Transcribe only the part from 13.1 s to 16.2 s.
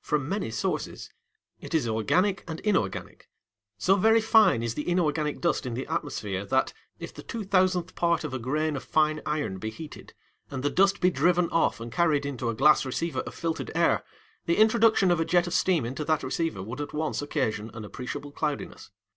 of filtered air, the introduction of a jet of steam into